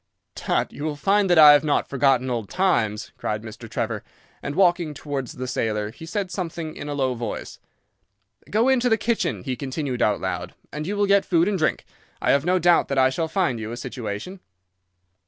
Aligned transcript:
"'Tut, 0.33 0.73
you 0.73 0.83
will 0.83 0.95
find 0.95 1.29
that 1.29 1.37
I 1.37 1.53
have 1.53 1.63
not 1.63 1.87
forgotten 1.87 2.27
old 2.31 2.49
times,' 2.49 3.11
cried 3.19 3.43
Mr. 3.43 3.69
Trevor, 3.69 4.03
and, 4.41 4.55
walking 4.55 4.95
towards 4.95 5.33
the 5.33 5.45
sailor, 5.47 5.91
he 5.91 6.07
said 6.07 6.31
something 6.31 6.75
in 6.75 6.89
a 6.89 6.95
low 6.95 7.13
voice. 7.13 7.59
'Go 8.49 8.67
into 8.67 8.89
the 8.89 8.97
kitchen,' 8.97 9.43
he 9.43 9.55
continued 9.55 10.01
out 10.01 10.19
loud, 10.19 10.55
'and 10.73 10.87
you 10.87 10.97
will 10.97 11.05
get 11.05 11.23
food 11.23 11.47
and 11.47 11.59
drink. 11.59 11.85
I 12.19 12.31
have 12.31 12.43
no 12.45 12.57
doubt 12.57 12.87
that 12.87 12.97
I 12.97 13.11
shall 13.11 13.27
find 13.27 13.59
you 13.59 13.71
a 13.71 13.77
situation. 13.77 14.39